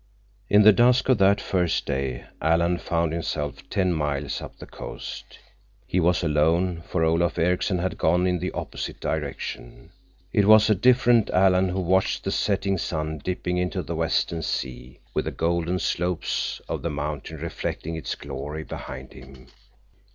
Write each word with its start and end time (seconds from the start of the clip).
In 0.49 0.63
the 0.63 0.73
dusk 0.73 1.09
of 1.09 1.19
that 1.19 1.39
first 1.39 1.85
day 1.85 2.25
Alan 2.41 2.79
found 2.79 3.13
himself 3.13 3.57
ten 3.69 3.93
miles 3.93 4.41
up 4.41 4.57
the 4.57 4.65
coast. 4.65 5.37
He 5.85 5.99
was 5.99 6.23
alone, 6.23 6.81
for 6.87 7.03
Olaf 7.03 7.37
Ericksen 7.37 7.77
had 7.77 7.99
gone 7.99 8.25
in 8.25 8.39
the 8.39 8.51
opposite 8.53 8.99
direction. 8.99 9.91
It 10.33 10.47
was 10.47 10.71
a 10.71 10.73
different 10.73 11.29
Alan 11.29 11.69
who 11.69 11.79
watched 11.81 12.23
the 12.23 12.31
setting 12.31 12.79
sun 12.79 13.19
dipping 13.19 13.57
into 13.57 13.83
the 13.83 13.95
western 13.95 14.41
sea, 14.41 14.97
with 15.13 15.25
the 15.25 15.31
golden 15.31 15.77
slopes 15.77 16.59
of 16.67 16.81
the 16.81 16.89
mountains 16.89 17.43
reflecting 17.43 17.95
its 17.95 18.15
glory 18.15 18.63
behind 18.63 19.13
him. 19.13 19.49